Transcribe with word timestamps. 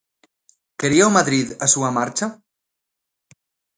Quería 0.79 1.09
o 1.09 1.15
Madrid 1.17 1.47
a 1.65 1.67
súa 1.73 1.89
marcha? 1.97 2.27